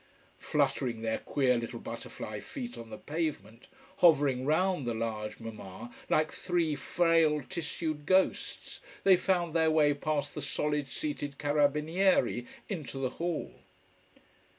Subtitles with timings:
[0.39, 3.67] Fluttering their queer little butterfly feet on the pavement,
[3.97, 10.33] hovering round the large Mama like three frail tissued ghosts, they found their way past
[10.33, 13.53] the solid, seated Carabinieri into the hall.